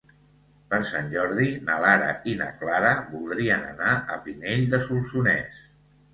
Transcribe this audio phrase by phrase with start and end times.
[0.69, 5.63] Per Sant Jordi na Lara i na Clara voldrien anar a Pinell de Solsonès.